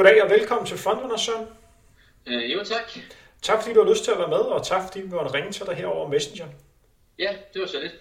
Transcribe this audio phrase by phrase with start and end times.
[0.00, 1.46] Goddag og velkommen til Frontrunner, Søren.
[2.26, 2.90] Øh, jo, tak.
[3.42, 5.52] Tak fordi du har lyst til at være med, og tak fordi vi måtte ringe
[5.52, 6.48] til dig her over Messenger.
[7.18, 7.92] Ja, det var så lidt.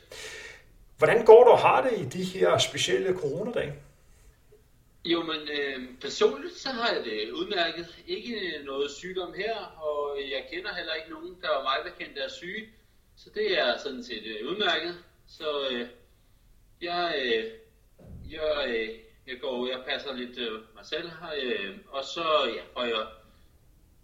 [0.97, 3.73] Hvordan går du og har det i de her specielle coronadage?
[5.05, 7.95] Jo, men øh, personligt så har jeg det udmærket.
[8.07, 12.23] Ikke noget sygdom her, og jeg kender heller ikke nogen, der var mig bekendt, der
[12.23, 12.69] er syge.
[13.17, 14.95] Så det er sådan set øh, udmærket.
[15.27, 15.87] Så øh,
[16.81, 17.43] jeg, øh,
[18.31, 18.89] jeg, øh,
[19.29, 22.23] jeg går, jeg passer lidt øh, mig selv her, øh, og så
[22.55, 23.07] ja, får jeg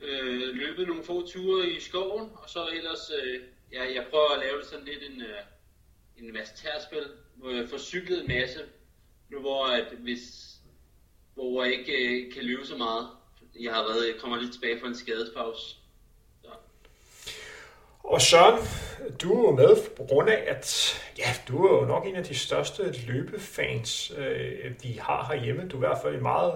[0.01, 4.39] øh, løbet nogle få ture i skoven, og så ellers, øh, ja, jeg prøver at
[4.39, 5.41] lave sådan lidt en, øh,
[6.17, 6.67] en masse
[7.35, 8.59] hvor jeg får cyklet en masse,
[9.29, 10.55] nu hvor at hvis,
[11.33, 13.09] hvor jeg ikke øh, kan løbe så meget.
[13.59, 15.75] Jeg har været, jeg kommer lidt tilbage fra en skadespause.
[18.07, 18.59] Og Søren,
[19.21, 22.35] du er med på grund af, at ja, du er jo nok en af de
[22.35, 25.67] største løbefans, øh, vi har herhjemme.
[25.67, 26.53] Du er i hvert fald en meget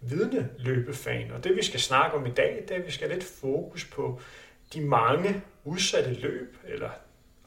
[0.00, 1.30] vidende løbefan.
[1.30, 3.30] Og det vi skal snakke om i dag, det er, at vi skal have lidt
[3.40, 4.20] fokus på
[4.74, 6.90] de mange udsatte løb, eller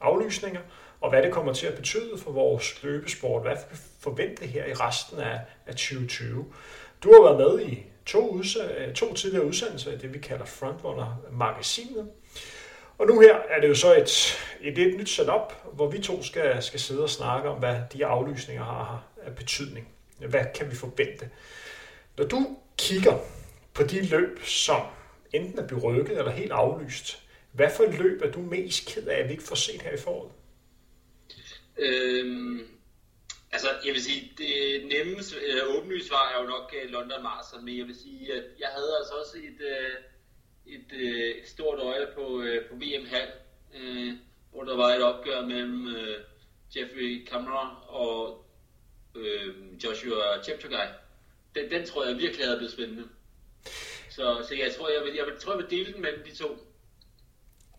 [0.01, 0.61] aflysninger,
[1.01, 3.41] og hvad det kommer til at betyde for vores løbesport.
[3.41, 6.45] Hvad vi forvente her i resten af, af 2020.
[7.03, 12.07] Du har været med i to, udse- to tidligere udsendelser i det, vi kalder Frontrunner-magasinet.
[13.01, 16.23] Og nu her er det jo så et, et, et nyt setup, hvor vi to
[16.23, 19.87] skal, skal sidde og snakke om, hvad de aflysninger har af betydning.
[20.27, 21.29] Hvad kan vi forvente?
[22.17, 23.17] Når du kigger
[23.73, 24.81] på de løb, som
[25.33, 29.07] enten er blevet rykket eller helt aflyst, hvad for et løb er du mest ked
[29.07, 30.31] af, at vi ikke får set her i foråret?
[31.77, 32.59] Øhm,
[33.51, 37.65] altså, jeg vil sige, det nemmeste øh, åbenlyst svar er jo nok øh, London Marathon,
[37.65, 39.95] men jeg vil sige, at jeg havde altså også et, øh,
[40.71, 43.31] et, øh, et stort øje på, øh, på VM Hall,
[43.75, 44.13] øh,
[44.51, 46.17] hvor der var et opgør mellem øh,
[46.75, 48.45] Jeffrey Cameron og
[49.15, 50.87] øh, Joshua Cheptegei.
[51.55, 53.03] Den, den tror jeg virkelig havde blevet spændende.
[54.09, 56.35] Så, så jeg tror, jeg vil, jeg, vil, tror, jeg vil dele den mellem de
[56.35, 56.47] to.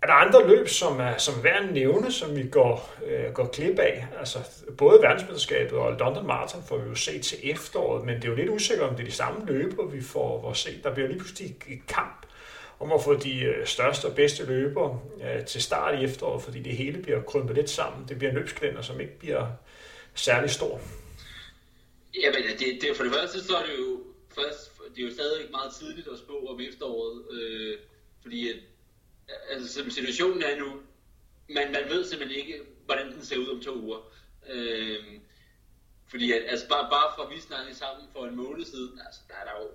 [0.03, 3.33] Er der andre løb, som er, som er værd at nævne, som vi går, øh,
[3.33, 4.07] går klip af?
[4.19, 4.39] Altså,
[4.79, 8.35] både verdensmesterskabet og London Marathon får vi jo se til efteråret, men det er jo
[8.35, 10.83] lidt usikkert, om det er de samme løber, vi får, får se.
[10.83, 12.27] Der bliver lige pludselig et kamp
[12.83, 16.63] om at få de øh, største og bedste løbere øh, til start i efteråret, fordi
[16.63, 18.09] det hele bliver krympet lidt sammen.
[18.09, 19.47] Det bliver en løbskalender, som ikke bliver
[20.15, 20.81] særlig stor.
[22.23, 24.01] Jamen, det, det, for det første, så er det jo,
[24.35, 27.79] først, det er jo stadig meget tidligt at spå om efteråret, øh,
[28.23, 28.57] fordi at,
[29.51, 30.81] altså, som situationen er nu,
[31.49, 34.13] man, man ved simpelthen ikke, hvordan den ser ud om to uger.
[34.51, 35.05] Øh,
[36.11, 39.35] fordi at, altså bare, bare fra vi snakkede sammen for en måned siden, altså der
[39.35, 39.69] er der jo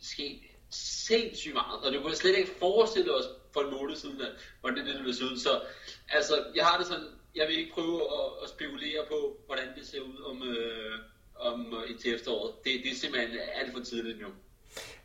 [0.00, 4.20] sket sindssygt meget, og det kunne jeg slet ikke forestille os for en måned siden,
[4.20, 5.38] at, hvordan det, det ville se ud.
[5.38, 5.60] Så
[6.08, 9.86] altså, jeg har det sådan, jeg vil ikke prøve at, at spekulere på, hvordan det
[9.86, 10.98] ser ud om, øh,
[11.36, 12.54] om øh, til efteråret.
[12.64, 14.28] Det, det er simpelthen alt for tidligt nu.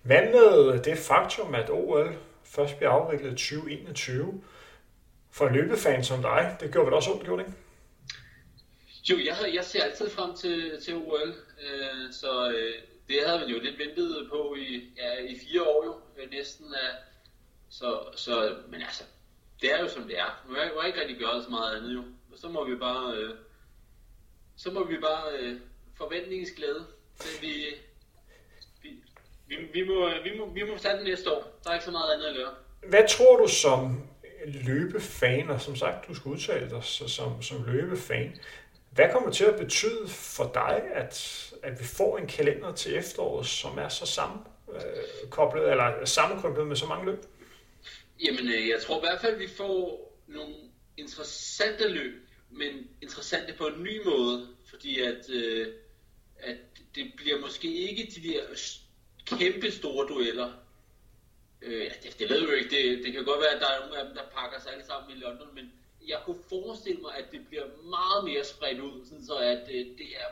[0.02, 4.44] Hvad med det faktum, at OL først bliver afviklet i 2021?
[5.32, 7.60] For en løbefan som dig, det gjorde vel også ondt, gjorde det ikke?
[9.10, 12.74] Jo, jeg, jeg ser altid frem til, til OL, øh, så øh,
[13.08, 16.66] det havde man jo lidt ventet på i, ja, i fire år jo, øh, næsten.
[17.70, 19.04] Så, så, men altså,
[19.62, 20.44] det er jo som det er.
[20.48, 22.04] Nu har jeg ikke rigtig gjort så meget andet jo.
[22.36, 23.36] Så må vi bare, øh,
[24.56, 25.60] så må vi bare øh,
[25.98, 26.86] forventningsglæde.
[27.16, 27.66] Så vi,
[28.82, 28.90] vi,
[29.48, 31.60] vi, vi, må, øh, vi, må, vi må tage den næste år.
[31.64, 32.54] Der er ikke så meget andet at gøre.
[32.90, 34.08] Hvad tror du som
[34.46, 38.40] løbefan, og som sagt, du skal udtale dig så, som, som løbefan,
[38.98, 41.16] hvad kommer til at betyde for dig, at,
[41.64, 46.76] at vi får en kalender til efteråret, som er så sammenkoblet, øh, eller sammenkoblet med
[46.76, 47.26] så mange løb?
[48.26, 49.80] Jamen, øh, jeg tror i hvert fald, at vi får
[50.28, 50.56] nogle
[50.98, 52.14] interessante løb,
[52.50, 55.68] men interessante på en ny måde, fordi at, øh,
[56.40, 56.58] at
[56.96, 58.42] det bliver måske ikke de der
[59.26, 60.52] kæmpe store dueller.
[61.62, 62.70] Øh, det, det ved jeg jo ikke.
[62.70, 64.86] Det, det kan godt være, at der er nogle af dem, der pakker sig alle
[64.86, 65.72] sammen i London, men
[66.08, 69.86] jeg kunne forestille mig, at det bliver meget mere spredt ud, sådan så at øh,
[69.86, 70.30] det er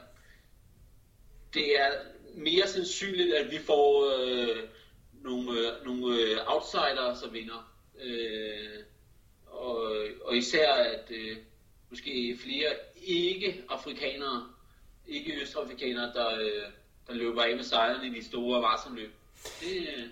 [1.53, 1.91] det er
[2.35, 4.63] mere sandsynligt, at vi får øh,
[5.13, 7.71] nogle, øh, nogle øh, outsiders, som vinder.
[8.01, 8.83] Øh,
[9.47, 9.81] og,
[10.25, 11.37] og især at øh,
[11.89, 14.49] måske flere ikke-afrikanere,
[15.07, 16.63] ikke-østafrikanere, der, øh,
[17.07, 19.13] der løber af med sejren i de store varsomløb.
[19.59, 20.03] Det øh,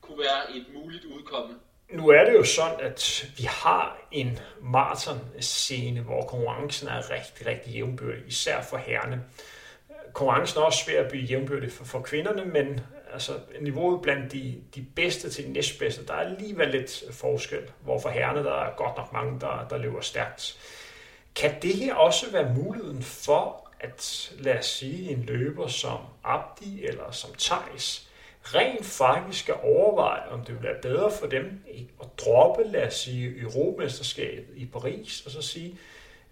[0.00, 1.54] kunne være et muligt udkomme.
[1.92, 7.74] Nu er det jo sådan, at vi har en maraton-scene, hvor konkurrencen er rigtig, rigtig
[7.74, 9.24] jævnbyrdig, især for herrene.
[10.12, 12.80] Konkurrencen er også svær at blive jævnbyrdig for, for kvinderne, men
[13.12, 18.00] altså, niveauet blandt de, de bedste til de næstbedste, der er alligevel lidt forskel, hvor
[18.00, 20.58] for herrene der er godt nok mange, der, der løber stærkt.
[21.34, 26.84] Kan det her også være muligheden for, at lad os sige en løber som Abdi
[26.84, 28.11] eller som Thijs
[28.44, 31.60] rent faktisk skal overveje, om det vil være bedre for dem
[32.00, 35.78] at droppe, lad os sige, Europamesterskabet i Paris, og så sige,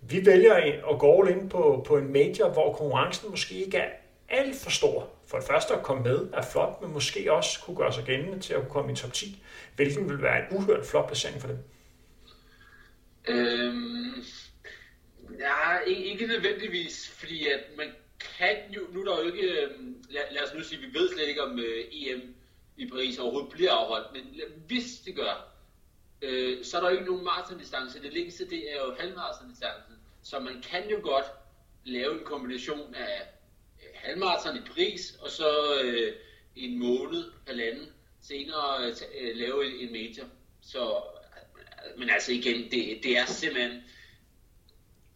[0.03, 0.55] vi vælger
[0.93, 3.89] at gå all in på, på en major, hvor konkurrencen måske ikke er
[4.29, 5.09] alt for stor.
[5.27, 8.41] For det første at komme med er flot, men måske også kunne gøre sig gældende
[8.41, 9.43] til at kunne komme i top 10,
[9.77, 11.59] hvilken vil være en uhørt flot placering for dem.
[13.29, 14.25] Øhm,
[15.39, 17.87] ja, ikke nødvendigvis, fordi at man
[18.21, 21.13] kan jo, nu er der jo ikke, øhm, lad, lad os nu sige, vi ved
[21.13, 22.35] slet ikke om øh, EM
[22.77, 25.51] i Paris overhovedet bliver afholdt, men øh, hvis det gør,
[26.23, 28.03] øh, så er der jo ikke nogen maratondistance.
[28.03, 29.95] Det længste, det er jo halvmaratondistancen.
[30.23, 31.27] Så man kan jo godt
[31.85, 33.23] lave en kombination af
[33.83, 36.13] øh, halvmaraton i Paris, og så øh,
[36.57, 37.87] en måned, halvanden
[38.21, 40.27] senere øh, øh lave en, en major.
[40.63, 41.03] Så,
[41.99, 43.83] men altså igen, det, det er simpelthen,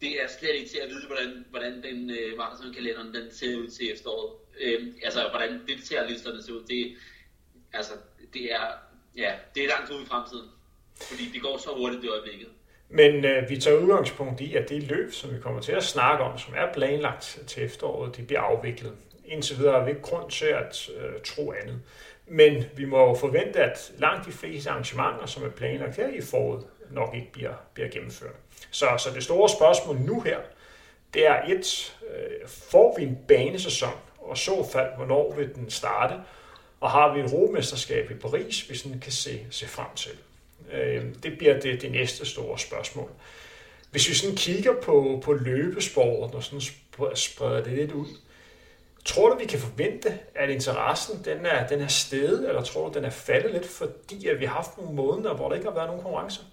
[0.01, 3.67] det er slet ikke til at vide, hvordan, hvordan den øh, maratonkalenderen den ser ud
[3.67, 4.33] til efteråret.
[4.61, 6.63] Øh, altså, hvordan deltagerlisterne ser ud.
[6.63, 6.95] Det,
[7.73, 7.93] altså,
[8.33, 8.65] det er,
[9.17, 10.49] ja, det er langt ude i fremtiden.
[11.09, 12.47] Fordi det går så hurtigt det øjeblikket.
[12.89, 16.23] Men øh, vi tager udgangspunkt i, at det løb, som vi kommer til at snakke
[16.23, 18.93] om, som er planlagt til efteråret, det bliver afviklet.
[19.25, 21.81] Indtil videre har vi ikke grund til at øh, tro andet.
[22.27, 26.21] Men vi må jo forvente, at langt de fleste arrangementer, som er planlagt her i
[26.21, 28.35] foråret, nok ikke bliver, bliver gennemført.
[28.71, 30.37] Så, så det store spørgsmål nu her,
[31.13, 36.15] det er et, øh, får vi en banesæson, og så fald, hvornår vil den starte,
[36.79, 40.11] og har vi et romesterskab i Paris, hvis den kan se, se frem til.
[40.71, 43.09] Øh, det bliver det, det næste store spørgsmål.
[43.91, 46.61] Hvis vi sådan kigger på, på løbesporten og sådan
[47.15, 48.07] spreder det lidt ud,
[49.05, 52.93] tror du, vi kan forvente, at interessen den er, den er steget, eller tror du,
[52.93, 55.75] den er faldet lidt, fordi at vi har haft nogle måneder, hvor der ikke har
[55.75, 56.43] været nogen konkurrencer?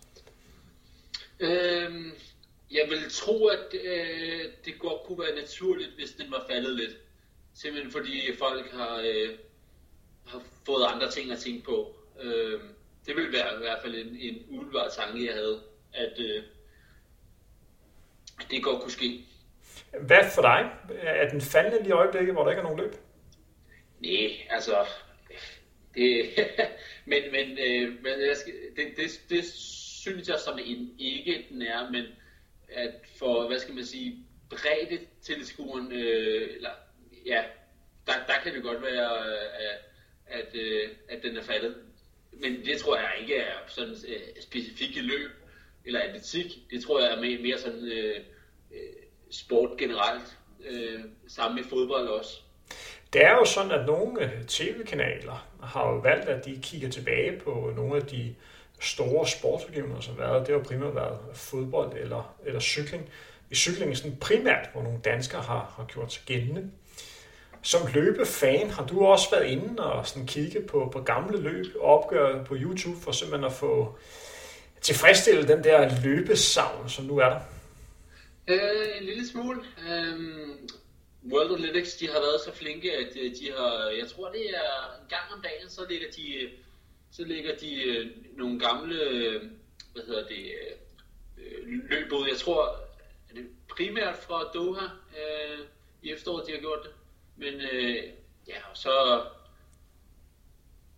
[1.43, 2.13] Øhm,
[2.71, 6.97] jeg vil tro, at øh, det godt kunne være naturligt, hvis den var faldet lidt.
[7.55, 9.39] Simpelthen fordi folk har, øh,
[10.27, 11.97] har fået andre ting at tænke på.
[12.21, 12.69] Øhm,
[13.07, 15.63] det ville være i hvert fald en, en umiddelbar tanke, jeg havde,
[15.93, 16.43] at øh,
[18.51, 19.25] det godt kunne ske.
[20.01, 20.71] Hvad for dig?
[21.01, 22.95] Er den faldende lige i øjeblikket, hvor der ikke er nogen løb?
[24.01, 24.87] Nej, altså...
[25.95, 26.31] Det,
[27.11, 29.45] men men, øh, men jeg skal, det, det, det
[30.03, 32.05] synes jeg som en ikke den er, men
[32.69, 34.19] at for, hvad skal man sige,
[34.51, 36.71] bredde tilskueren, øh, eller
[37.27, 37.43] ja,
[38.07, 41.77] der, der kan det godt være, øh, at, at, øh, at den er faldet.
[42.33, 45.31] Men det tror jeg ikke er sådan øh, specifikke løb
[45.85, 46.71] eller atletik.
[46.71, 48.17] Det tror jeg er mere, mere sådan øh,
[48.73, 48.93] øh
[49.31, 52.41] sport generelt, øh, sammen med fodbold også.
[53.13, 57.41] Det er jo sådan, at nogle øh, tv-kanaler har jo valgt, at de kigger tilbage
[57.41, 58.35] på nogle af de
[58.83, 60.45] store sportsbegivenheder, som der.
[60.45, 63.11] Det har primært været fodbold eller, eller cykling.
[63.51, 66.71] I cykling er sådan primært, hvor nogle danskere har, har gjort sig gældende.
[67.63, 71.99] Som løbefan har du også været inde og sådan kigge på, på gamle løb og
[71.99, 73.99] opgør på YouTube for simpelthen at få
[74.81, 77.41] tilfredsstillet den der løbesavn, som nu er der?
[78.49, 79.61] Øh, en lille smule.
[79.89, 80.69] Um,
[81.33, 84.73] World Athletics, de har været så flinke, at øh, de har, jeg tror det er
[85.01, 86.49] en gang om dagen, så ligger de,
[87.13, 89.43] så ligger de øh, nogle gamle, øh,
[89.93, 90.77] hvad hedder det, øh,
[91.39, 92.29] øh, løb ud.
[92.29, 92.65] Jeg tror,
[93.31, 95.59] er det primært fra Doha øh,
[96.03, 96.93] i efteråret, de har gjort det.
[97.37, 97.97] Men øh,
[98.49, 99.25] ja, og så,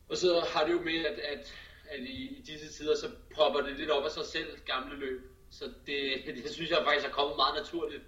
[0.08, 1.54] og så har det jo med, at, at,
[1.90, 5.20] at i disse tider, så popper det lidt op af sig selv, gamle løb.
[5.50, 8.02] Så det, det synes jeg faktisk er kommet meget naturligt.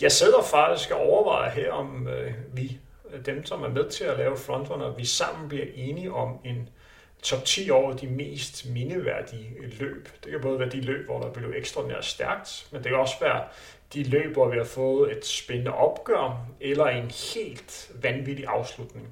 [0.00, 2.80] Jeg sidder faktisk og overvejer her, om øh, vi,
[3.26, 6.68] dem som er med til at lave frontrunner, vi sammen bliver enige om en
[7.22, 9.50] top 10 over de mest mindeværdige
[9.80, 10.08] løb.
[10.24, 13.20] Det kan både være de løb, hvor der blev ekstraordinært stærkt, men det kan også
[13.20, 13.44] være
[13.94, 19.08] de løb, hvor vi har fået et spændende opgør, eller en helt vanvittig afslutning.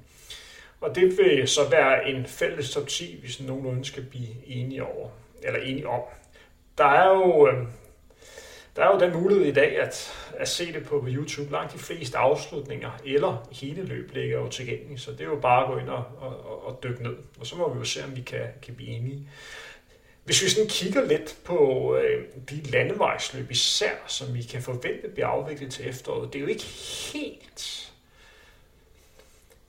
[0.81, 5.09] Og det vil så være en fælles top 10, hvis nogen skal blive enige over,
[5.43, 6.01] eller enige om.
[6.77, 7.67] Der er jo, øhm,
[8.79, 11.51] der er jo den mulighed i dag at, at se det på YouTube.
[11.51, 15.63] Langt de fleste afslutninger eller hele løb ligger jo tilgængelige, så det er jo bare
[15.63, 17.15] at gå ind og, og, og dykke ned.
[17.39, 19.29] Og så må vi jo se, om vi kan, kan blive enige.
[20.23, 25.27] Hvis vi sådan kigger lidt på øh, de landevejsløb især, som vi kan forvente bliver
[25.27, 26.65] afviklet til efteråret, det er jo ikke
[27.13, 27.91] helt,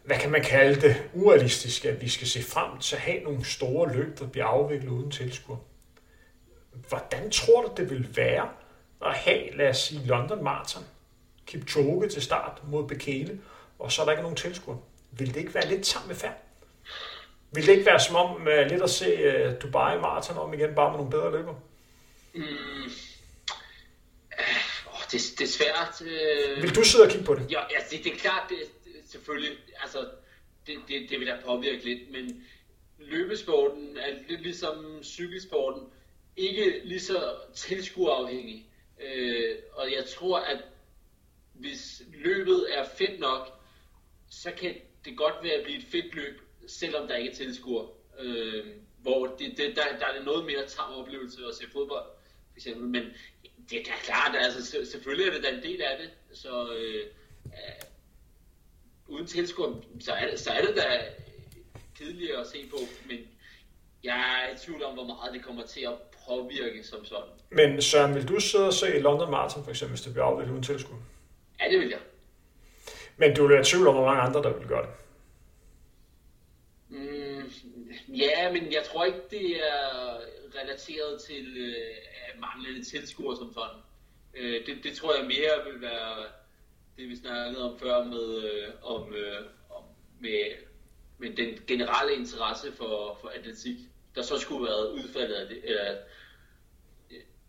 [0.05, 3.45] hvad kan man kalde det, urealistisk, at vi skal se frem til at have nogle
[3.45, 5.57] store løb, der bliver afviklet uden tilskuer.
[6.89, 8.49] Hvordan tror du, det vil være
[9.07, 10.85] at have, lad os sige, London Marathon,
[11.47, 13.41] Kipchoge til start mod Bekele,
[13.79, 14.77] og så er der ikke nogen tilskuer?
[15.11, 16.43] Vil det ikke være lidt sammen med færd?
[17.53, 20.75] Vil det ikke være som om uh, lidt at se uh, Dubai Marathon om igen,
[20.75, 21.55] bare med nogle bedre løber?
[22.35, 22.43] Mm.
[24.87, 26.01] Oh, det, det er svært.
[26.01, 26.63] Uh...
[26.63, 27.51] Vil du sidde og kigge på det?
[27.51, 29.59] Ja, ja det, det er klart, det, det, selvfølgelig.
[29.83, 29.99] Altså,
[30.67, 32.47] det, det, det vil da påvirke lidt, men
[32.99, 35.83] løbesporten er lidt ligesom cykelsporten,
[36.37, 38.70] ikke lige så tilskuerafhængig.
[39.01, 40.65] Øh, og jeg tror, at
[41.53, 43.61] hvis løbet er fedt nok,
[44.31, 47.87] så kan det godt være at blive et fedt løb, selvom der ikke er tilskuer.
[48.19, 48.67] Øh,
[48.99, 52.07] hvor det, det, der, der er det noget mere tam oplevelse at se fodbold,
[52.51, 52.89] for eksempel.
[52.89, 53.05] Men
[53.71, 56.39] det er da klart, altså selvfølgelig er det da en del af det.
[56.39, 57.07] Så øh,
[57.47, 57.87] øh,
[59.09, 61.01] uden tilskuer, så er, det, så er det da
[61.99, 62.77] kedeligere at se på.
[63.07, 63.19] Men
[64.05, 67.35] jeg er i tvivl om, hvor meget det kommer til at påvirke som sådan.
[67.51, 70.53] Men Søren, vil du sidde og se London Marathon for eksempel, hvis det bliver afviklet
[70.53, 70.97] uden tilskud?
[71.61, 71.99] Ja, det vil jeg.
[73.17, 74.95] Men du vil være i tvivl om, hvor mange andre, der vil gøre det?
[76.89, 77.51] Mm,
[78.09, 80.19] ja, men jeg tror ikke, det er
[80.61, 83.77] relateret til øh, manglende tilskuer som sådan.
[84.35, 86.17] Øh, det, det tror jeg mere vil være
[86.97, 89.83] det, vi snakkede om før med, øh, om, øh, om
[90.21, 90.45] med,
[91.19, 93.77] med den generelle interesse for, for atletik,
[94.15, 95.97] der så skulle være udfaldet af det, øh,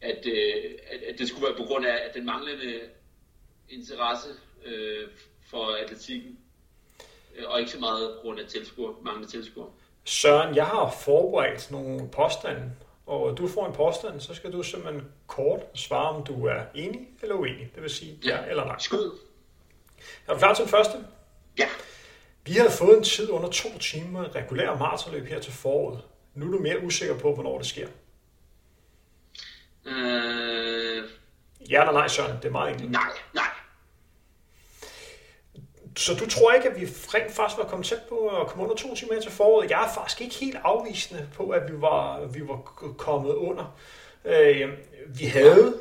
[0.01, 2.80] at, øh, at, at det skulle være på grund af at den manglende
[3.70, 4.30] interesse
[4.65, 5.08] øh,
[5.50, 6.39] for atletikken,
[7.36, 9.68] øh, og ikke så meget på grund af tilskuer, manglende tilskuer.
[10.03, 12.72] Søren, jeg har forberedt nogle påstande,
[13.06, 17.08] og du får en påstand, så skal du simpelthen kort svare, om du er enig
[17.22, 17.72] eller uenig.
[17.75, 18.75] Det vil sige ja, ja eller nej.
[18.80, 19.18] Skud.
[20.27, 20.98] Er du klar til den første?
[21.60, 21.68] Ja.
[22.46, 26.01] Vi har fået en tid under to timer regulær maratonløb her til foråret.
[26.36, 27.88] Nu er du mere usikker på, hvornår det sker.
[29.86, 31.04] Øh...
[31.70, 32.38] Ja eller nej, Søren?
[32.38, 32.92] Det er meget enkelt.
[32.92, 33.46] Nej, nej.
[35.98, 38.76] Så du tror ikke, at vi rent faktisk var kommet tæt på at komme under
[38.76, 39.70] to timer til foråret?
[39.70, 42.58] Jeg er faktisk ikke helt afvisende på, at vi var, vi var
[42.98, 43.78] kommet under.
[44.26, 44.70] Øh,
[45.08, 45.78] vi havde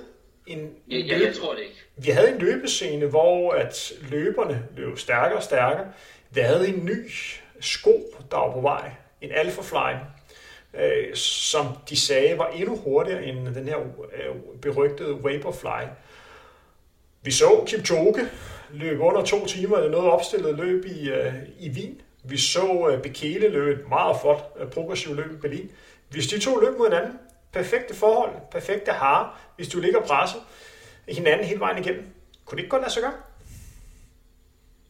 [0.47, 1.83] en, ja, ja, jeg tror det ikke.
[1.97, 5.93] Vi havde en løbescene, hvor at løberne løb stærkere og stærkere.
[6.31, 7.11] Vi havde en ny
[7.61, 8.93] sko, der var på vej.
[9.21, 9.99] En Alpha Fly,
[10.75, 15.87] øh, som de sagde var endnu hurtigere end den her øh, berygtede Vaporfly.
[17.23, 18.29] Vi så Kipchoge
[18.71, 22.01] løbe under to timer i noget opstillet løb i, øh, i Wien.
[22.25, 25.71] Vi så øh, Bekele løbe et meget flot øh, progressivt løb i Berlin.
[26.11, 27.19] Hvis de to løb mod hinanden,
[27.53, 30.41] perfekte forhold, perfekte hare, hvis du ligger presset
[31.09, 32.07] hinanden hele vejen igennem,
[32.45, 33.13] kunne det ikke godt lade sig gøre?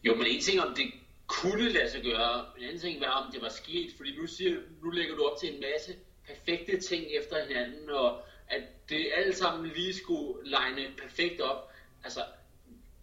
[0.03, 0.85] Jo, men en ting om det
[1.31, 4.57] kunne lade sig gøre, en anden ting var om det var sket, fordi nu, siger,
[4.83, 5.95] nu lægger du op til en masse
[6.27, 11.71] perfekte ting efter hinanden, og at det alt sammen lige skulle line perfekt op.
[12.03, 12.25] Altså,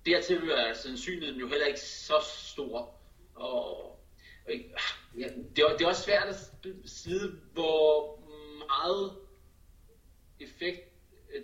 [0.07, 2.15] dertil er sandsynligheden jo heller ikke så
[2.53, 2.95] stor.
[3.35, 3.79] Og,
[4.47, 4.53] og
[5.19, 6.37] ja, det, er, det er også svært at
[6.85, 7.21] sige,
[7.53, 8.19] hvor
[8.69, 9.13] meget
[10.41, 10.81] effekt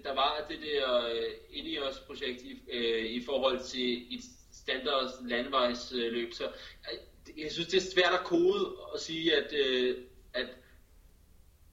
[0.04, 4.20] der var af det der øh, uh, Ineos projekt i, uh, i forhold til et
[4.64, 6.32] standard landevejsløb.
[6.32, 6.44] Så
[6.90, 6.98] jeg,
[7.44, 9.96] jeg synes, det er svært at kode og sige, at, uh,
[10.34, 10.46] at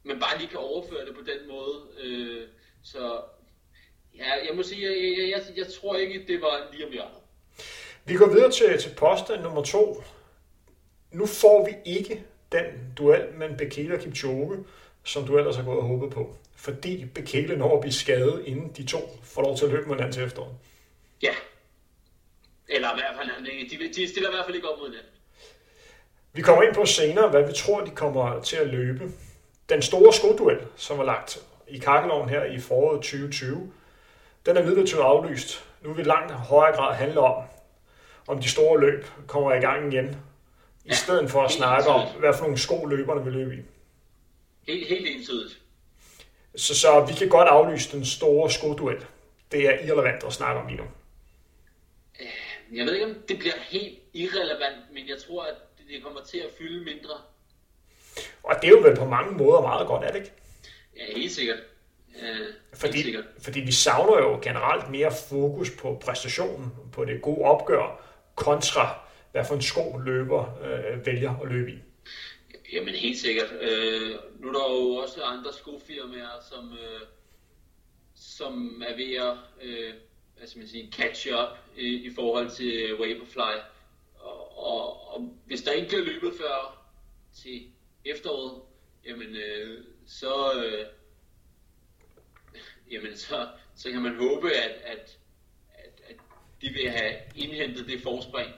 [0.03, 1.77] man bare lige kan overføre det på den måde.
[2.03, 2.49] Uh,
[2.83, 3.21] så
[4.17, 7.17] Ja, jeg må sige, jeg, jeg, jeg, jeg tror ikke, det var lige om hjørnet.
[8.05, 10.03] Vi går videre til, til påstand nummer to.
[11.11, 12.65] Nu får vi ikke den
[12.97, 14.65] duel mellem Bekele og Kipchoge,
[15.03, 16.35] som du ellers har gået og håbet på.
[16.55, 19.95] Fordi Bekele når at blive skadet, inden de to får lov til at løbe mod
[19.95, 20.55] hinanden til efteråret.
[21.21, 21.33] Ja.
[22.71, 25.11] Eller i hvert fald, de, de stiller i hvert fald ikke op mod hinanden.
[26.33, 29.11] Vi kommer ind på senere, hvad vi tror, de kommer til at løbe.
[29.69, 33.71] Den store skoduel, som var lagt i kakkeloven her i foråret 2020,
[34.45, 35.65] den er midlertidigt aflyst.
[35.81, 37.43] Nu vil langt højere grad handle om,
[38.27, 40.17] om de store løb kommer i gang igen,
[40.85, 43.59] i stedet for at snakke om, hvad for nogle sko løberne vil løbe i.
[44.67, 45.59] Helt, helt entydigt.
[46.55, 49.05] Så, så vi kan godt aflyse den store skoduel.
[49.51, 50.83] Det er irrelevant at snakke om lige nu.
[52.71, 55.55] Jeg ved ikke, om det bliver helt irrelevant, men jeg tror, at
[55.87, 57.13] det kommer til at fylde mindre.
[58.43, 60.31] Og det er jo vel på mange måder meget godt, er det ikke?
[60.97, 61.59] Ja, helt sikkert.
[62.21, 68.05] Øh, fordi, fordi vi savner jo generelt mere fokus på præstationen, på det gode opgør,
[68.35, 68.99] kontra
[69.31, 71.77] hvad for en sko løber øh, vælger at løbe i.
[72.73, 73.51] Jamen helt sikkert.
[73.61, 77.01] Øh, nu er der jo også andre skofirmaer, som, øh,
[78.15, 79.93] som er ved at øh,
[80.41, 83.59] hvad skal man sige, catch up i, i forhold til Vaporfly.
[84.15, 86.85] Og, og, og hvis der ikke bliver løbet før
[87.33, 87.71] til
[88.05, 88.61] efteråret,
[89.05, 90.85] jamen øh, så, øh,
[92.91, 95.17] jamen så, så kan man håbe, at, at,
[95.73, 96.15] at, at
[96.61, 98.51] de vil have indhentet det forspring,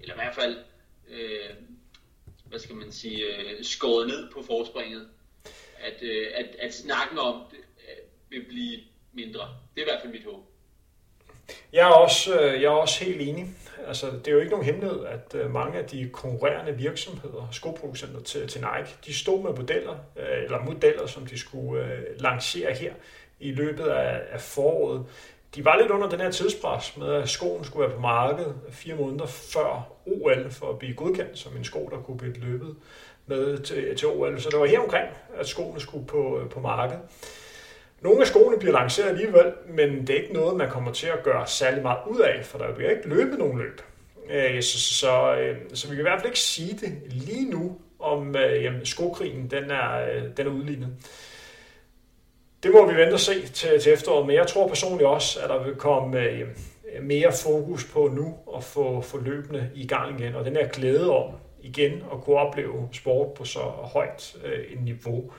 [0.00, 0.64] eller i hvert fald,
[1.08, 1.50] øh,
[2.44, 5.08] hvad skal man sige, øh, skåret ned på forspringet,
[5.78, 8.80] at, øh, at, at snakken om det øh, vil blive
[9.12, 9.40] mindre.
[9.74, 10.51] Det er i hvert fald mit håb.
[11.72, 13.46] Jeg er også, øh, jeg er også helt enig.
[13.86, 18.20] Altså, det er jo ikke nogen hemmelighed, at øh, mange af de konkurrerende virksomheder, skoproducenter
[18.20, 21.86] til, til Nike, de stod med modeller, øh, eller modeller, som de skulle
[22.18, 22.92] lancere her
[23.40, 25.06] i løbet af, af foråret.
[25.54, 28.94] De var lidt under den her tidspres med, at skoen skulle være på markedet fire
[28.94, 32.76] måneder før OL for at blive godkendt som en sko, der kunne blive løbet
[33.26, 34.40] med til, til OL.
[34.40, 37.02] Så det var her omkring, at skoene skulle på, på markedet.
[38.02, 41.22] Nogle af skoene bliver lanceret alligevel, men det er ikke noget, man kommer til at
[41.22, 43.80] gøre særlig meget ud af, for der bliver ikke løbet nogen løb.
[44.30, 47.78] Øh, så, så, øh, så vi kan i hvert fald ikke sige det lige nu,
[47.98, 50.88] om øh, jamen, skokrigen den er, øh, den er udlignet.
[52.62, 55.48] Det må vi vente og se til, til efteråret, men jeg tror personligt også, at
[55.48, 56.48] der vil komme øh,
[57.02, 61.10] mere fokus på nu at få, få løbende i gang igen, og den her glæde
[61.10, 65.32] om igen at kunne opleve sport på så højt øh, et niveau.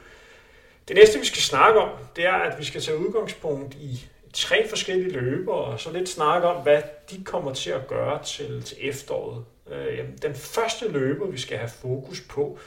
[0.88, 4.68] Det næste, vi skal snakke om, det er, at vi skal tage udgangspunkt i tre
[4.70, 8.78] forskellige løber, og så lidt snakke om, hvad de kommer til at gøre til, til
[8.82, 9.46] efteråret.
[9.72, 12.58] Øh, den første løber, vi skal have fokus på,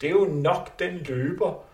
[0.00, 1.64] det er jo nok den løber,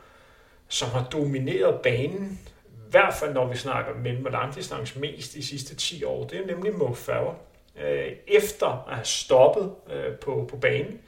[0.68, 5.46] som har domineret banen, i hvert fald når vi snakker mellem- og langdistance mest de
[5.46, 6.26] sidste 10 år.
[6.26, 7.34] Det er nemlig Mo Farah.
[7.82, 11.00] Øh, efter at have stoppet øh, på, på banen,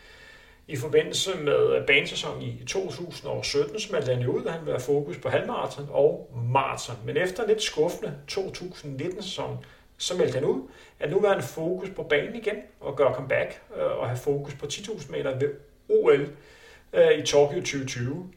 [0.68, 5.18] i forbindelse med banesæsonen i 2017 smeldte han jo ud, at han ville have fokus
[5.18, 6.96] på halvmarathon og maraton.
[7.04, 9.64] Men efter en lidt skuffende 2019-sæson,
[9.98, 10.62] så meldte han ud,
[11.00, 14.54] at nu vil han fokus på banen igen og gøre comeback øh, og have fokus
[14.54, 15.54] på 10.000 meter ved
[15.88, 16.28] OL
[16.92, 18.30] øh, i Tokyo 2020.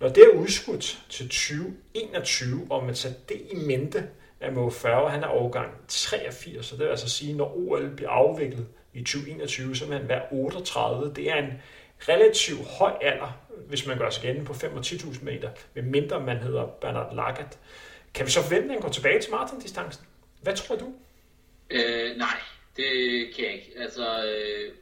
[0.00, 4.08] Når det er udskudt til 2021, og man tager det i mente,
[4.40, 8.10] at Mo Farah, han er overgang 83, så det vil altså sige, når OL bliver
[8.10, 11.14] afviklet i 2021, så vil være 38.
[11.14, 11.52] Det er en
[12.08, 16.20] relativt høj alder, hvis man gør sig gældende på 5 og 10.000 meter, med mindre
[16.20, 17.58] man hedder Bernard Lagat.
[18.14, 20.06] Kan vi så forvente, at han går tilbage til maratondistancen?
[20.42, 20.92] Hvad tror du?
[21.70, 22.40] Øh, nej,
[22.76, 22.86] det
[23.34, 23.72] kan jeg ikke.
[23.76, 24.72] Altså, øh,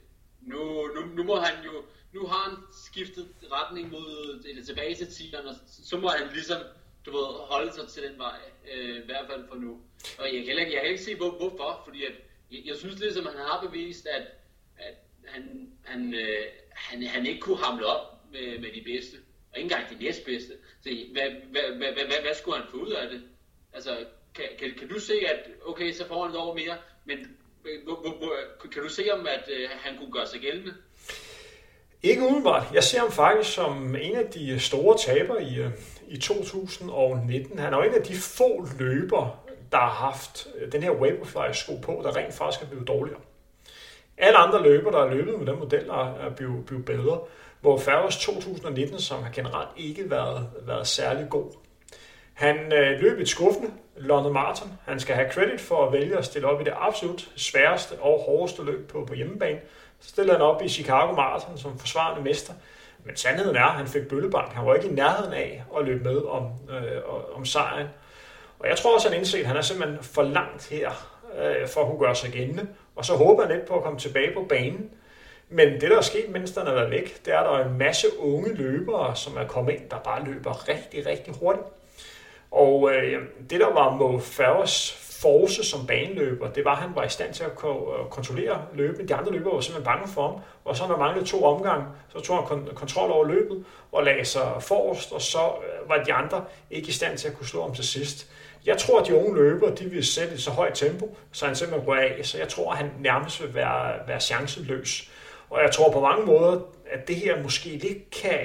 [0.41, 1.71] nu, nu, nu må han jo
[2.13, 6.59] nu har han skiftet retning mod, eller tilbage til tieren, og så må han ligesom,
[7.07, 8.39] du ved, holde sig til den vej,
[8.73, 9.71] øh, i hvert fald for nu.
[10.19, 12.13] Og jeg kan heller ikke, jeg kan ikke se, hvor, hvorfor, fordi at,
[12.53, 14.23] jeg, jeg synes ligesom, han har bevist, at,
[14.79, 19.17] at han, han, øh, han, han ikke kunne hamle op med, med de bedste,
[19.53, 20.53] og ikke engang de næstbedste.
[20.83, 23.23] Så hvad, hvad, hvad, hvad, hvad, skulle han få ud af det?
[23.73, 27.19] Altså, kan, kan, kan du se, at okay, så får han et år mere, men
[27.65, 30.75] øh, kan du se om, at øh, han kunne gøre sig gældende?
[32.03, 32.67] Ikke umiddelbart.
[32.75, 35.71] Jeg ser ham faktisk som en af de store taber i, øh,
[36.09, 37.59] i 2019.
[37.59, 41.77] Han er jo en af de få løber, der har haft øh, den her Vaporfly-sko
[41.83, 43.21] på, der rent faktisk er blevet dårligere.
[44.19, 47.21] Alle andre løber, der er løbet med den model, er blevet, blevet bedre.
[47.61, 51.53] Hvor Farros 2019, som har generelt ikke været, været særlig god.
[52.35, 54.73] Han øh, løb et skuffende London Marathon.
[54.87, 58.21] Han skal have credit for at vælge at stille op i det absolut sværeste og
[58.27, 59.61] hårdeste løb på, på hjemmebane.
[60.01, 62.53] Så stillede han op i Chicago Marathon som forsvarende mester.
[63.05, 64.53] Men sandheden er, at han fik bøllebank.
[64.53, 67.03] Han var ikke i nærheden af at løbe med om, øh,
[67.37, 67.87] om sejren.
[68.61, 70.91] Og jeg tror også, at han indset, at han er simpelthen for langt her
[71.39, 72.69] øh, for at kunne gøre sig gældende.
[72.97, 74.91] Og så håber han lidt på at komme tilbage på banen.
[75.49, 77.69] Men det, der er sket, mens han har været væk, det er, at der er
[77.69, 81.67] en masse unge løbere, som er kommet ind, der bare løber rigtig, rigtig hurtigt.
[82.51, 87.05] Og øh, det, der var Mo Farahs force som baneløber, det var, at han var
[87.05, 89.09] i stand til at øh, kontrollere løbet.
[89.09, 91.87] De andre løbere var simpelthen bange for ham, og så når han manglede to omgange,
[92.09, 96.13] så tog han kontrol over løbet og lagde sig forrest, og så øh, var de
[96.13, 98.31] andre ikke i stand til at kunne slå ham til sidst.
[98.67, 101.57] Jeg tror, at de unge løbere, de vil sætte et så højt tempo, så han
[101.57, 105.11] simpelthen rører af, så jeg tror, at han nærmest vil være, være chanceløs.
[105.51, 108.39] Og jeg tror på mange måder, at det her måske lidt kan,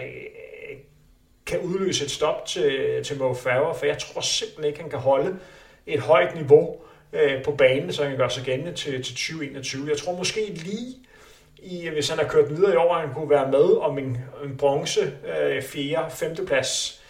[1.46, 5.00] kan udløse et stop til, til Mo Farah, for jeg tror simpelthen ikke, han kan
[5.00, 5.38] holde
[5.88, 6.78] et højt niveau
[7.14, 9.90] øh, på banen, så han kan gøre sig gældende til, til 2021.
[9.90, 10.96] Jeg tror måske lige,
[11.58, 14.58] i, hvis han har kørt videre i år, han kunne være med om en, en
[14.58, 16.12] bronze, øh, 4.
[16.12, 16.46] 5.
[16.46, 17.03] plads.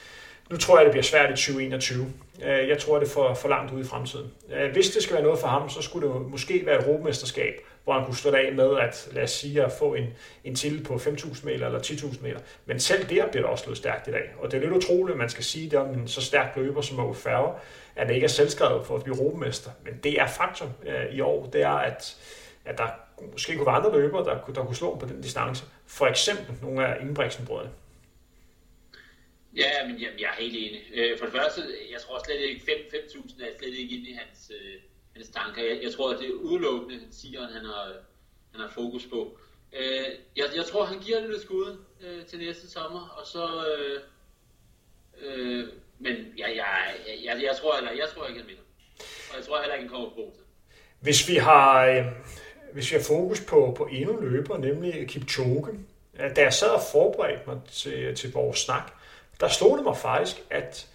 [0.50, 2.14] Nu tror jeg, det bliver svært i 2021.
[2.46, 4.32] Øh, jeg tror, det er for, for langt ude i fremtiden.
[4.54, 7.54] Øh, hvis det skal være noget for ham, så skulle det måske være et europamesterskab,
[7.84, 10.06] hvor han kunne stå af med at, lad os sige, at få en,
[10.44, 12.40] en titel på 5.000 meter eller 10.000 meter.
[12.66, 14.30] Men selv der bliver der også løbet stærkt i dag.
[14.40, 16.82] Og det er lidt utroligt, at man skal sige det om en så stærk løber
[16.82, 17.54] som Ove Færge,
[17.96, 19.72] at det ikke er selvskrevet for at blive europamester.
[19.84, 22.16] Men det er faktum øh, i år, det er, at,
[22.66, 22.88] at der
[23.32, 25.66] måske kunne være andre løbere, der, der kunne slå på den distance.
[25.88, 27.70] For eksempel nogle af Ingebrigtsen-brødrene.
[29.56, 30.82] Ja, men jamen, jeg er helt enig.
[30.94, 31.62] Øh, for det første,
[31.92, 34.82] jeg tror slet ikke, 5.000 er slet ikke inde i hans, øh,
[35.16, 35.64] hans tanker.
[35.64, 37.94] Jeg, jeg tror, at det er udelukkende sigeren, han har,
[38.52, 39.38] han har fokus på.
[39.74, 43.46] Øh, jeg, jeg tror, han giver det lidt skud øh, til næste sommer, og så...
[43.72, 44.02] Øh,
[45.26, 45.68] øh,
[46.00, 48.64] men jeg, jeg, jeg, jeg, jeg, tror, eller, jeg tror ikke, han vinder.
[49.30, 50.44] Og jeg tror heller ikke, han kommer på til.
[51.00, 52.06] Hvis vi har, øh,
[52.74, 55.80] hvis vi har fokus på, på endnu løber, nemlig Kipchoge,
[56.18, 58.92] da jeg sad og forberedte mig til, til vores snak,
[59.44, 60.88] der slog det mig faktisk, at,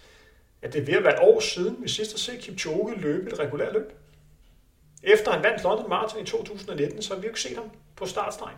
[0.61, 3.31] at det er ved at være et år siden, vi sidst har set Kipchoge løbe
[3.31, 3.91] et regulært løb.
[5.03, 8.05] Efter han vandt London Marathon i 2019, så har vi jo ikke set ham på
[8.05, 8.57] startstregen.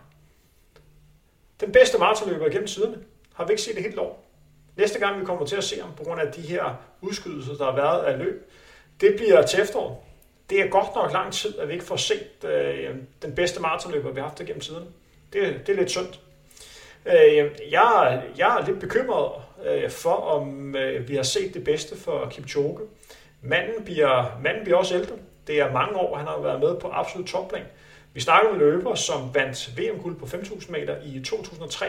[1.60, 2.97] Den bedste maratonløber gennem tiderne
[3.34, 4.27] har vi ikke set det helt år.
[4.75, 7.65] Næste gang vi kommer til at se ham på grund af de her udskydelser, der
[7.65, 8.51] har været af løb,
[9.01, 9.97] det bliver til efteråret.
[10.49, 14.12] Det er godt nok lang tid, at vi ikke får set øh, den bedste maratonløber,
[14.12, 14.88] vi har haft gennem tiden.
[15.34, 16.13] Det, det er lidt synd.
[17.06, 19.32] Øh, jeg, jeg er lidt bekymret
[19.65, 22.80] øh, for, om øh, vi har set det bedste for Kipchoge.
[23.41, 25.15] Manden bliver, manden bliver også ældre.
[25.47, 27.63] Det er mange år, han har været med på absolut topplan.
[28.13, 31.86] Vi snakker om løber, som vandt VM-guld på 5.000 meter i 2003.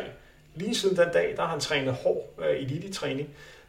[0.55, 3.29] Lige siden den dag, der har han trænet hård øh, elite-træning.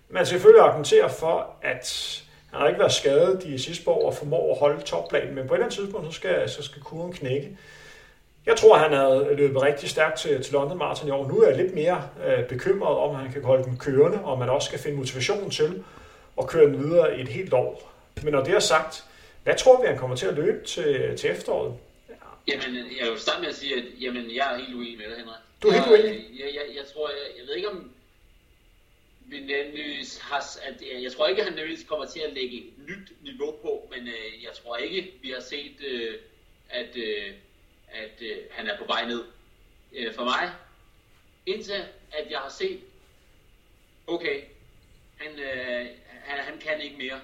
[0.09, 2.19] Man skal selvfølgelig argumentere for, at
[2.51, 5.53] han har ikke været skadet de sidste år og formår at holde topplanen, men på
[5.53, 7.57] et eller andet tidspunkt, så skal, så skal kurven knække.
[8.45, 11.27] Jeg tror, han havde løbet rigtig stærkt til, til London Marathon i år.
[11.27, 14.39] Nu er jeg lidt mere øh, bekymret om, at han kan holde den kørende, og
[14.39, 15.83] man også skal finde motivation til
[16.39, 17.93] at køre den videre et helt år.
[18.23, 19.03] Men når det er sagt,
[19.43, 21.73] hvad tror vi, han kommer til at løbe til, til efteråret?
[22.47, 25.17] Jamen, jeg vil starte med at sige, at jamen, jeg er helt uenig med dig,
[25.17, 25.35] Henrik.
[25.63, 26.25] Du er helt uenig?
[26.39, 27.91] Jeg, jeg, jeg, tror, jeg, jeg ved ikke om
[29.25, 32.73] vi nødvendigvis har, at jeg tror ikke, at han nødvendigvis kommer til at lægge et
[32.87, 36.13] nyt niveau på, men øh, jeg tror ikke, vi har set, øh,
[36.69, 37.33] at, øh,
[37.93, 39.23] at øh, han er på vej ned.
[39.95, 40.51] Øh, for mig,
[41.45, 42.79] indtil at jeg har set,
[44.07, 44.41] okay,
[45.17, 45.87] han, øh,
[46.23, 47.19] han, han kan ikke mere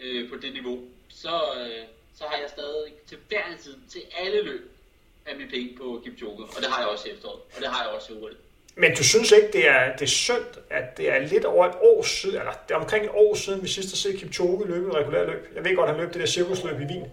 [0.00, 1.84] øh, på det niveau, så, øh,
[2.18, 4.70] så har jeg stadig til hver en tid, til alle løb,
[5.26, 7.84] af mine penge på Kipchoge, og det har jeg også i efteråret, og det har
[7.84, 8.36] jeg også i OL.
[8.76, 11.74] Men du synes ikke, det er, det er synd, at det er lidt over et
[11.80, 14.88] år siden, eller det er omkring et år siden, vi sidst har set Kipchoge løbe
[14.88, 15.52] et regulært løb.
[15.54, 17.06] Jeg ved godt, han løb det der cirkusløb i Wien.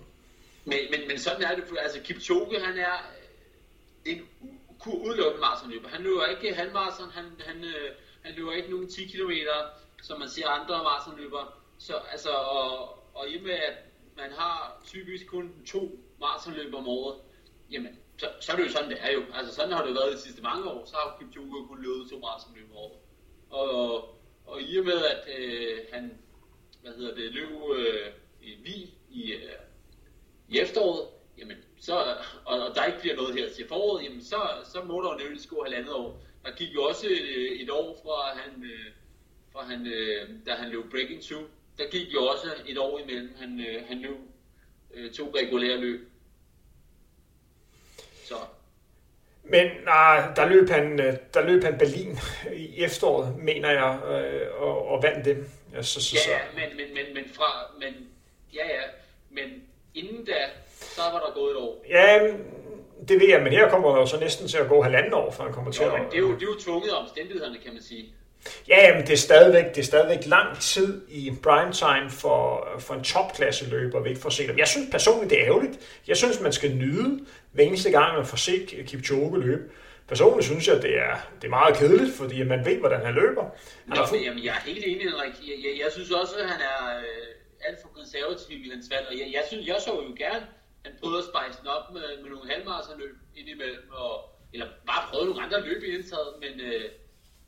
[0.67, 2.93] Men, men, men sådan er det, altså Kipchoge, han er
[4.05, 4.27] øh, en
[4.85, 5.89] udelukket maratonløber.
[5.89, 9.31] Han løber ikke halvmaraton, han, han, øh, han løber ikke nogen 10 km,
[10.03, 11.47] som man ser andre maratonløbere.
[11.79, 12.71] Så, altså, og,
[13.15, 13.73] og i og med, at
[14.17, 17.15] man har typisk kun to maratonløber om året,
[17.71, 19.23] jamen, så, så er det jo sådan, det er jo.
[19.33, 22.19] Altså sådan har det været de sidste mange år, så har Kipchoge kun løbet to
[22.19, 22.99] maratonløb om året.
[23.49, 23.93] Og,
[24.45, 26.17] og i og med, at øh, han
[26.81, 29.51] hvad hedder det, løb øh, i Vi i, øh,
[30.49, 31.07] i efteråret,
[31.37, 31.95] jamen, så,
[32.45, 34.41] og, og der ikke bliver noget her til foråret, jamen, så,
[34.73, 36.21] så må der jo nødvendigvis gå halvandet år.
[36.45, 38.91] Der gik jo også et, et år fra han, øh,
[39.53, 41.35] fra han øh, da han løb Breaking 2,
[41.77, 44.17] der gik jo også et år imellem, han, øh, han løb
[44.93, 46.09] øh, to regulære løb.
[48.25, 48.35] Så.
[49.43, 52.17] Men nej, der løb han, øh, der løb han Berlin
[52.53, 55.37] i efteråret, mener jeg, øh, og, og vandt det.
[55.73, 56.17] Ja, så, så, så.
[56.29, 58.09] ja, men, men, men, men fra, men,
[58.53, 58.81] ja, ja,
[59.29, 59.63] men
[59.97, 60.41] inden da,
[60.79, 61.85] så var der gået et år.
[61.89, 62.19] Ja,
[63.07, 65.43] det ved jeg, men her kommer jo så næsten til at gå halvanden år, før
[65.43, 66.01] han kommer til jo, at...
[66.01, 68.13] Men det er jo, det er jo tvunget omstændighederne, kan man sige.
[68.67, 72.93] Ja, men det er stadigvæk, det er stadigvæk lang tid i prime time for, for
[72.93, 74.57] en topklasse løber, vi ikke får set dem.
[74.57, 75.79] Jeg synes personligt, det er ærgerligt.
[76.07, 79.63] Jeg synes, man skal nyde hver eneste gang, man får set Kipchoge løbe.
[80.07, 83.43] Personligt synes jeg, det er, det er meget kedeligt, fordi man ved, hvordan han løber.
[83.87, 84.19] Han Nå, fuld...
[84.19, 85.33] jamen, jeg er helt enig, Henrik.
[85.47, 89.07] Jeg, jeg, jeg synes også, at han er øh, alt for konservativ i hans valg,
[89.07, 90.47] og jeg, jeg, synes, jeg så jo gerne,
[90.85, 94.13] han prøvede at spejse den op med, med nogle halvmarserløb indimellem, og,
[94.53, 96.85] eller bare prøve nogle andre løb i indtaget, men, øh,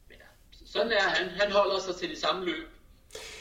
[0.09, 0.17] men
[0.65, 1.29] sådan er han.
[1.29, 2.67] Han holder sig til de samme løb.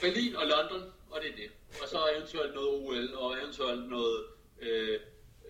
[0.00, 1.50] Berlin og London, og det er det.
[1.83, 4.24] Og så eventuelt noget OL, og eventuelt noget,
[4.61, 5.00] øh,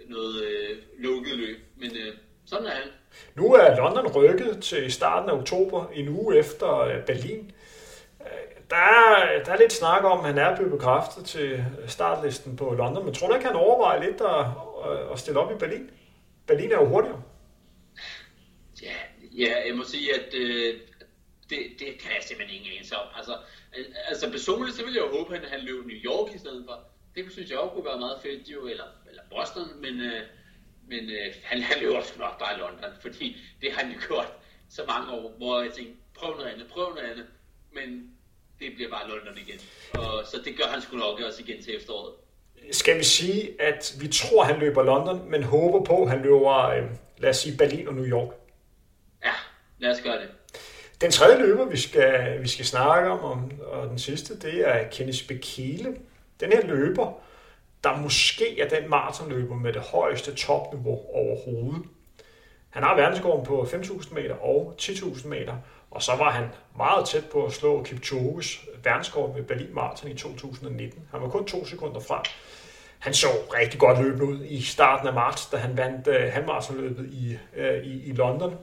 [0.06, 1.58] noget øh, lukket løb.
[1.76, 2.14] Men øh,
[2.46, 2.88] sådan er han.
[3.34, 7.52] Nu er London rykket til starten af oktober, en uge efter øh, Berlin.
[8.20, 12.56] Øh, der er, der er lidt snak om, at han er blevet bekræftet til startlisten
[12.56, 14.46] på London, men tror du ikke, han overvejer lidt at,
[15.12, 15.90] at stille op i Berlin?
[16.46, 17.22] Berlin er jo hurtigere.
[18.82, 18.94] Ja,
[19.32, 20.80] ja jeg må sige, at øh,
[21.50, 23.06] det, det kan jeg simpelthen ikke ens om.
[23.16, 23.36] Altså,
[24.08, 26.80] altså personligt så ville jeg jo håbe, at han løb New York i stedet for.
[27.14, 30.22] Det synes jeg også kunne være meget fedt, jo, eller, eller Boston, men, øh,
[30.88, 34.32] men øh, han, han løber sgu nok bare London, fordi det har han jo gjort
[34.70, 37.26] så mange år, hvor jeg tænkte, prøv noget andet, prøv noget andet,
[37.72, 38.17] men
[38.60, 39.60] det bliver bare London igen.
[39.94, 42.12] Og, så det gør han sgu nok også igen til efteråret.
[42.72, 46.68] Skal vi sige, at vi tror, han løber London, men håber på, at han løber,
[46.68, 46.84] øh,
[47.18, 48.28] lad os sige, Berlin og New York?
[49.24, 49.32] Ja,
[49.78, 50.28] lad os gøre det.
[51.00, 55.26] Den tredje løber, vi skal, vi skal snakke om, og den sidste, det er Kenneth
[55.26, 55.96] Bekele.
[56.40, 57.20] Den her løber,
[57.84, 61.82] der måske er den maratonløber med det højeste topniveau overhovedet.
[62.70, 65.56] Han har verdensrekorden på 5.000 meter og 10.000 meter,
[65.90, 66.44] og så var han
[66.76, 71.02] meget tæt på at slå Kipchoges verdenskort ved Berlin Marathon i 2019.
[71.10, 72.22] Han var kun to sekunder fra.
[72.98, 77.08] Han så rigtig godt løbende ud i starten af marts, da han vandt uh, halvmarathonløbet
[77.12, 78.56] i, uh, i, i London.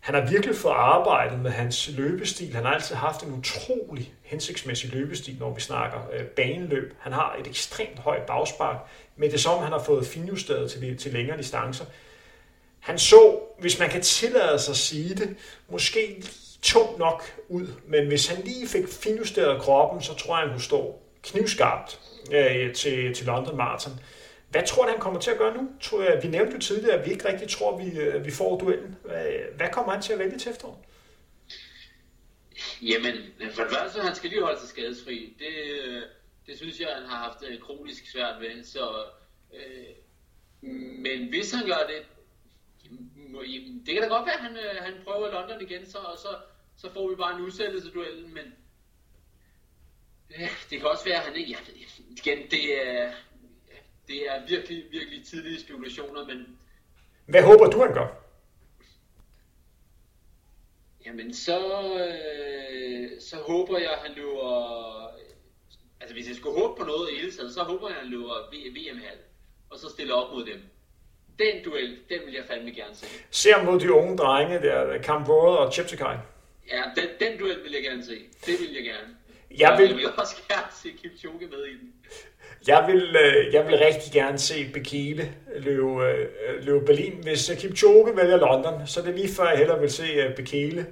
[0.00, 2.54] Han har virkelig fået arbejdet med hans løbestil.
[2.54, 6.94] Han har altid haft en utrolig hensigtsmæssig løbestil, når vi snakker uh, baneløb.
[7.00, 8.76] Han har et ekstremt højt bagspark,
[9.16, 11.84] men det er som, han har fået finjusteret til, til længere distancer.
[12.82, 15.36] Han så, hvis man kan tillade sig at sige det,
[15.68, 16.24] måske
[16.62, 20.64] tung nok ud, men hvis han lige fik finjusteret kroppen, så tror jeg, han kunne
[20.64, 22.00] stå knivskarpt
[22.32, 23.92] øh, til, til London Marathon.
[24.50, 25.68] Hvad tror du, han kommer til at gøre nu?
[26.22, 28.96] Vi nævnte jo tidligere, at vi ikke rigtig tror, at vi, øh, vi får duellen.
[29.56, 30.78] Hvad kommer han til at vælge til efteråret?
[32.82, 33.14] Jamen,
[33.54, 35.36] for det første, han skal lige holde sig skadesfri.
[35.38, 36.02] Det, øh,
[36.46, 38.64] det synes jeg, han har haft øh, kronisk svært ved.
[38.64, 39.04] Så,
[39.54, 42.02] øh, men hvis han gør det,
[43.86, 46.28] det kan da godt være, at han, øh, han prøver London igen, så, og så,
[46.76, 48.54] så får vi bare en udsættelse duellen, men
[50.30, 51.50] ja, det kan også være, at han ikke...
[51.50, 51.58] Ja,
[52.10, 53.12] igen, det er,
[54.08, 56.58] det er virkelig, virkelig tidlige spekulationer, men...
[57.26, 58.08] Hvad håber du, han gør?
[61.06, 61.58] Jamen, så,
[61.98, 65.06] øh, så håber jeg, at han løber...
[66.00, 68.12] Altså, hvis jeg skulle håbe på noget i hele taget, så håber jeg, at han
[68.12, 69.20] løber VM-halv,
[69.70, 70.62] og så stiller op mod dem
[71.38, 73.06] den duel, den vil jeg fandme gerne se.
[73.30, 76.16] Ser mod de unge drenge der, Camp Royal og Cheptegei.
[76.70, 78.16] Ja, den, den duel vil jeg gerne se.
[78.46, 79.16] Det vil jeg gerne.
[79.58, 81.92] Jeg vil, jeg vil også gerne se Kipchoge med i den.
[82.66, 86.28] Jeg vil, øh, jeg vil rigtig gerne se Bekele løbe, øh,
[86.64, 87.12] løbe Berlin.
[87.22, 90.86] Hvis Kipchoge vælger London, så er det lige før jeg hellere vil se øh, Bekele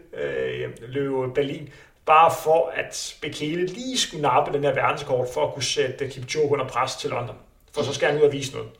[0.88, 1.68] løbe Berlin.
[2.06, 6.52] Bare for at Bekele lige skulle nappe den her verdenskort for at kunne sætte Kipchoge
[6.52, 7.36] under pres til London.
[7.74, 8.70] For så skal han ud og vise noget.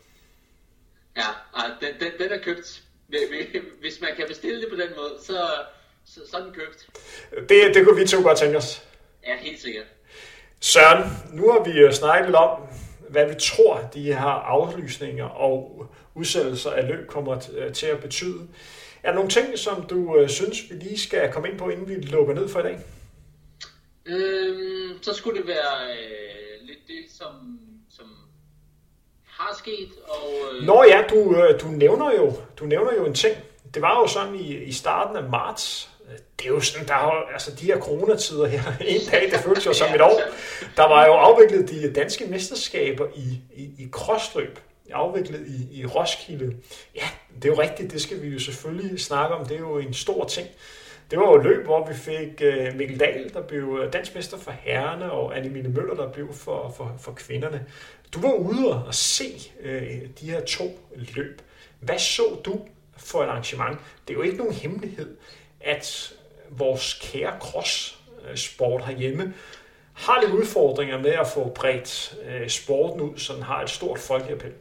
[1.16, 1.26] Ja,
[1.80, 2.82] den, den, den er købt.
[3.80, 5.50] Hvis man kan bestille det på den måde, så,
[6.04, 6.88] så, så er den købt.
[7.48, 8.84] Det, det kunne vi to godt tænke os.
[9.26, 9.86] Ja, helt sikkert.
[10.60, 12.60] Søren, nu har vi snakket lidt om,
[13.08, 17.40] hvad vi tror, de her aflysninger og udsættelser af løb kommer
[17.74, 18.48] til at betyde.
[19.02, 21.88] Er der nogle ting, som du øh, synes, vi lige skal komme ind på, inden
[21.88, 22.78] vi lukker ned for i dag?
[24.06, 27.60] Øhm, så skulle det være øh, lidt det, som
[29.48, 29.88] har sket.
[30.08, 30.66] Og, øh...
[30.66, 33.36] Nå ja, du, øh, du, nævner jo, du nævner jo en ting.
[33.74, 35.90] Det var jo sådan i, i starten af marts,
[36.38, 38.62] det er jo sådan, der har, altså de her coronatider her,
[38.94, 40.20] en dag, det føles jo som et år.
[40.76, 44.58] Der var jo afviklet de danske mesterskaber i, i, i crossløb,
[44.92, 46.56] afviklet i, i Roskilde.
[46.96, 49.78] Ja, det er jo rigtigt, det skal vi jo selvfølgelig snakke om, det er jo
[49.78, 50.48] en stor ting.
[51.10, 54.38] Det var jo et løb, hvor vi fik øh, Mikkel Dahl, der blev øh, dansmester
[54.38, 57.66] for herrene, og Annemine Møller, der blev for, for, for kvinderne.
[58.14, 60.78] Du var ude og se øh, de her to
[61.16, 61.42] løb.
[61.80, 62.60] Hvad så du
[62.96, 63.78] for et arrangement?
[64.08, 65.16] Det er jo ikke nogen hemmelighed,
[65.60, 66.14] at
[66.50, 69.34] vores kære cross-sport herhjemme
[69.94, 73.98] har lidt udfordringer med at få bredt øh, sporten ud, så den har et stort
[73.98, 74.52] folkeappel.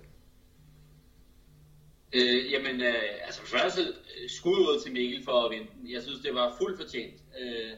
[2.13, 5.93] Øh, jamen, øh, altså først øh, skud ud til Mikkel for at vinde.
[5.93, 7.22] Jeg synes, det var fuldt fortjent.
[7.41, 7.74] Øh,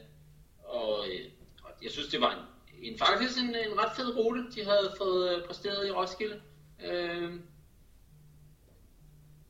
[0.63, 1.25] og, øh,
[1.83, 5.35] jeg synes, det var en en, faktisk en, en ret fed rute, de havde fået
[5.35, 6.41] øh, præsteret i Roskilde.
[6.83, 7.31] Øh,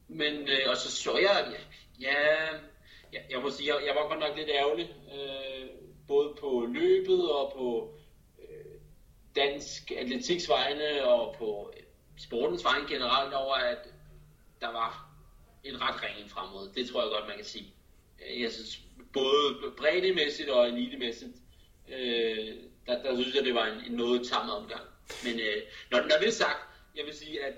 [0.08, 1.56] men, øh, og så så jeg,
[2.02, 2.15] ja,
[3.13, 5.70] ja jeg må sige, jeg, jeg var godt nok lidt ærgerlig, øh,
[6.08, 7.94] både på løbet og på
[8.39, 8.82] øh,
[9.36, 11.84] dansk atletiks vegne og på øh,
[12.17, 13.90] sportens vegne generelt over, at
[14.62, 15.10] der var
[15.63, 16.74] en ret ringe fremad.
[16.76, 17.74] Det tror jeg godt, man kan sige.
[18.39, 18.80] Jeg synes,
[19.13, 21.32] både breddemæssigt og elitemæssigt,
[21.89, 22.47] øh,
[22.88, 24.82] der, der synes jeg, det var en, en noget tammet omgang.
[25.24, 26.60] Men øh, når, når det er sagt,
[26.95, 27.54] jeg vil sige, at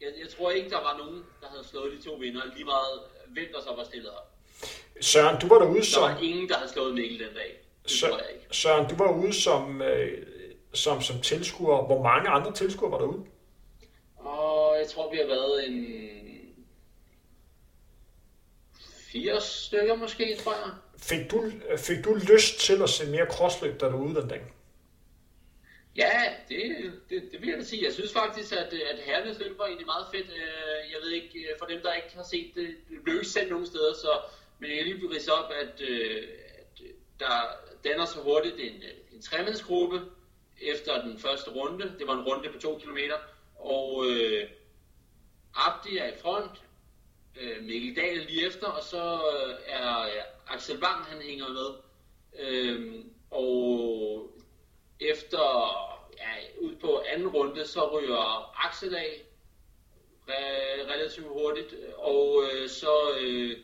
[0.00, 3.00] jeg, jeg tror ikke, der var nogen, der havde slået de to vinder, lige meget
[3.26, 4.30] hvem der så var stillet op.
[5.00, 6.02] Søren, du var derude som...
[6.02, 7.60] Der var ingen, der havde slået Mikkel den dag.
[7.82, 8.08] Det Sø...
[8.08, 8.46] tror jeg ikke.
[8.50, 10.26] Søren, du var ude som, øh,
[10.74, 11.86] som, som tilskuer.
[11.86, 13.24] Hvor mange andre tilskuere var derude?
[14.16, 15.84] Og jeg tror, vi har været en...
[19.12, 20.72] Fire stykker måske, tror jeg.
[20.98, 24.42] Fik du, fik du lyst til at se mere crossløb derude den dag?
[25.96, 27.84] Ja, det, det, det vil jeg da sige.
[27.84, 30.26] Jeg synes faktisk, at, at herrenes løb var egentlig meget fedt.
[30.30, 33.66] Øh, jeg ved ikke, øh, for dem, der ikke har set det, ikke sendt nogen
[33.66, 34.20] steder, så,
[34.58, 36.80] men jeg kan lige rise op, at, øh, at
[37.20, 37.36] der
[37.84, 40.00] danner sig hurtigt en, en tremandsgruppe
[40.60, 41.94] efter den første runde.
[41.98, 43.16] Det var en runde på to kilometer,
[43.58, 44.48] og øh,
[45.54, 46.62] Abdi er i front,
[47.40, 51.68] øh, Mikkel Dahl lige efter, og så øh, er ja, Axel Bang, han hænger med.
[52.38, 54.30] Øh, og
[55.00, 55.44] efter
[56.18, 59.22] ja, ud på anden runde, så ryger Axel af
[60.28, 63.56] re- relativt hurtigt, og øh, så øh,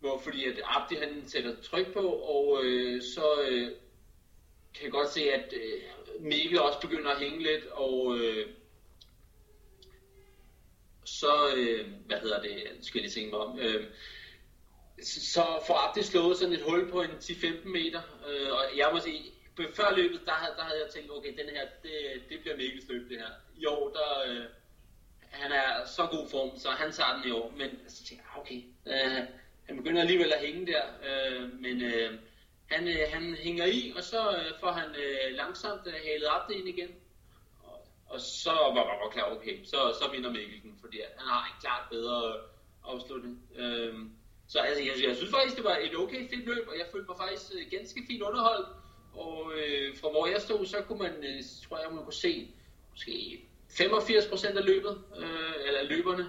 [0.00, 3.70] hvor, fordi at Abdi han sætter tryk på, og øh, så øh,
[4.74, 5.80] kan jeg godt se, at øh,
[6.20, 8.46] Mikkel også begynder at hænge lidt, og øh,
[11.24, 13.84] så, øh, hvad hedder det, skal jeg lige tænke mig om, øh,
[15.02, 19.00] så får Abdi slået sådan et hul på en 10-15 meter, øh, og jeg må
[19.00, 19.22] sige,
[19.74, 21.92] før løbet, der havde, der havde jeg tænkt, okay, den her, det,
[22.28, 23.32] det bliver Mikkels løb, det her.
[23.56, 24.44] I år, der, øh,
[25.30, 28.32] han er så god form, så han tager den i år, men så tænkte jeg,
[28.32, 29.22] ah, okay, øh,
[29.66, 32.18] han begynder alligevel at hænge der, øh, men øh,
[32.70, 36.48] han, øh, han hænger i, og så øh, får han øh, langsomt øh, halet op
[36.48, 36.90] det ind igen.
[38.14, 41.60] Og, så var jeg klar, okay, så, så vinder Mikkel den, fordi han har en
[41.60, 42.40] klart bedre
[42.84, 43.42] afslutning.
[43.56, 44.10] Øhm,
[44.48, 47.06] så altså, jeg, jeg synes faktisk, det var et okay fedt løb, og jeg følte
[47.08, 48.68] mig faktisk øh, ganske fint underholdt.
[49.14, 52.50] Og øh, fra hvor jeg stod, så kunne man, øh, tror jeg, man kunne se
[52.90, 56.28] måske 85% af løbet, øh, eller løberne,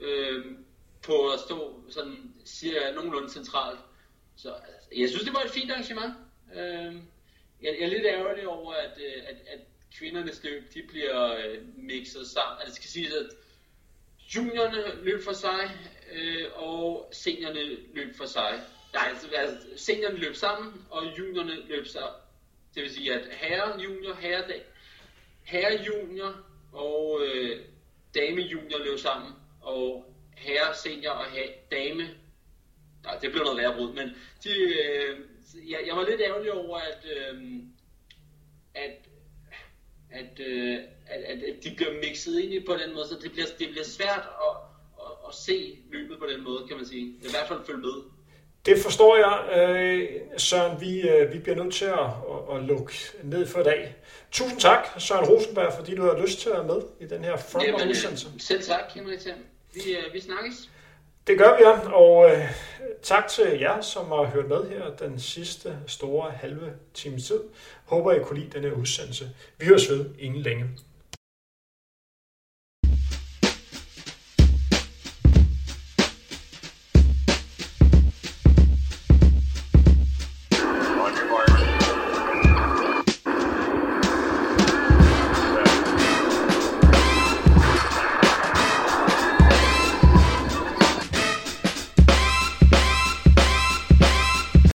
[0.00, 0.44] øh,
[1.06, 3.80] på at stå sådan, siger nogenlunde centralt.
[4.36, 6.14] Så altså, jeg synes, det var et fint arrangement.
[6.54, 6.94] Øh,
[7.62, 9.60] jeg, jeg er lidt ærgerlig over, at, øh, at, at
[9.98, 12.58] kvindernes løb, de bliver øh, mixet sammen.
[12.60, 13.26] Altså, det skal sige, at
[14.36, 15.70] juniorerne løb for sig,
[16.12, 18.60] øh, og seniorerne løb for sig.
[18.92, 22.20] Nej, altså, altså seniorerne løb sammen, og juniorerne løb sammen.
[22.74, 24.44] Det vil sige, at herre junior, herre,
[25.42, 27.60] herre junior og øh,
[28.14, 32.02] dame junior løb sammen, og herre senior og herre, dame,
[33.04, 34.08] nej, det blev noget værre brud, men
[34.44, 35.20] de, øh,
[35.70, 37.42] jeg, jeg var lidt ærgerlig over, at, øh,
[38.74, 39.08] at,
[40.12, 43.32] at, øh, at, at, at de bliver mixet ind i på den måde, så det
[43.32, 44.56] bliver, det bliver svært at,
[45.00, 47.06] at, at se løbet på den måde, kan man sige.
[47.06, 47.96] I hvert fald følge med.
[48.66, 50.80] Det forstår jeg, øh, Søren.
[50.80, 53.94] Vi, øh, vi bliver nødt til at, at, at lukke ned for i dag.
[54.30, 57.36] Tusind tak, Søren Rosenberg, fordi du har lyst til at være med i den her
[57.36, 58.26] front udsendelse.
[58.38, 59.18] Selv tak, Henrik
[59.74, 59.80] Vi,
[60.12, 60.70] vi snakkes.
[61.26, 61.94] Det gør vi, ja.
[61.94, 62.50] og øh,
[63.02, 67.40] tak til jer, som har hørt med her den sidste store halve time tid.
[67.84, 69.30] Håber, I kunne lide denne udsendelse.
[69.58, 70.64] Vi høres ved inden længe.